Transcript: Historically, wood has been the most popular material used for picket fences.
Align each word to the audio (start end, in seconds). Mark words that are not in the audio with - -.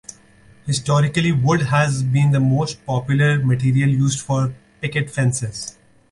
Historically, 0.65 1.31
wood 1.31 1.61
has 1.61 2.01
been 2.01 2.31
the 2.31 2.39
most 2.39 2.83
popular 2.87 3.37
material 3.37 3.87
used 3.87 4.19
for 4.19 4.51
picket 4.81 5.11
fences. 5.11 5.77